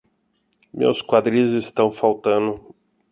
[0.73, 2.73] Meus quadris estão faltando.